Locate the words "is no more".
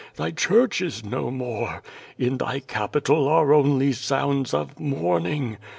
0.81-1.83